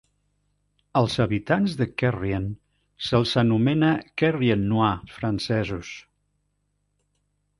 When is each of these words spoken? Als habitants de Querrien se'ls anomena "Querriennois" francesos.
Als 1.01 1.17
habitants 1.23 1.75
de 1.81 1.87
Querrien 2.01 2.47
se'ls 3.09 3.33
anomena 3.43 3.91
"Querriennois" 4.21 5.15
francesos. 5.19 5.93